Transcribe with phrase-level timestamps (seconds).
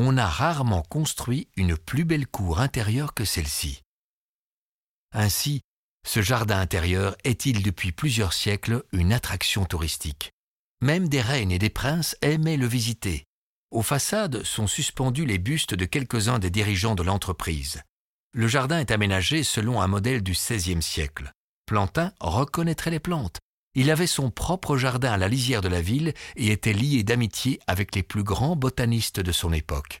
[0.00, 3.82] on a rarement construit une plus belle cour intérieure que celle-ci.
[5.12, 5.62] Ainsi,
[6.06, 10.30] ce jardin intérieur est-il depuis plusieurs siècles une attraction touristique.
[10.80, 13.24] Même des reines et des princes aimaient le visiter.
[13.72, 17.82] Aux façades sont suspendus les bustes de quelques-uns des dirigeants de l'entreprise.
[18.32, 21.32] Le jardin est aménagé selon un modèle du XVIe siècle.
[21.66, 23.40] Plantin reconnaîtrait les plantes.
[23.74, 27.60] Il avait son propre jardin à la lisière de la ville et était lié d'amitié
[27.66, 29.96] avec les plus grands botanistes de son époque.